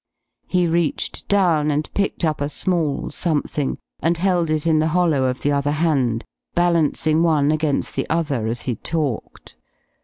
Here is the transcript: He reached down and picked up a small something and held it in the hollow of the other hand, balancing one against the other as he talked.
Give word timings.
He 0.47 0.65
reached 0.65 1.27
down 1.27 1.69
and 1.69 1.87
picked 1.93 2.25
up 2.25 2.41
a 2.41 2.49
small 2.49 3.11
something 3.11 3.77
and 3.99 4.17
held 4.17 4.49
it 4.49 4.65
in 4.65 4.79
the 4.79 4.87
hollow 4.97 5.25
of 5.25 5.41
the 5.41 5.51
other 5.51 5.73
hand, 5.73 6.25
balancing 6.55 7.21
one 7.21 7.51
against 7.51 7.95
the 7.95 8.09
other 8.09 8.47
as 8.47 8.61
he 8.61 8.75
talked. 8.77 9.55